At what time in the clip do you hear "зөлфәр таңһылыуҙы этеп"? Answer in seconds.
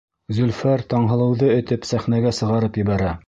0.37-1.87